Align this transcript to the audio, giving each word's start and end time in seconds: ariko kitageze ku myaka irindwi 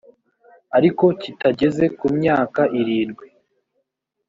ariko 0.77 1.05
kitageze 1.21 1.85
ku 1.97 2.05
myaka 2.17 2.61
irindwi 2.79 3.27